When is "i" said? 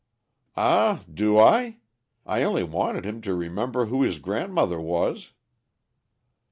1.37-1.77, 2.25-2.41